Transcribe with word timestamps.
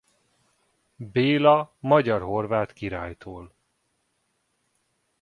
Béla 0.95 1.75
magyar-horvát 1.79 2.73
királytól. 2.73 3.55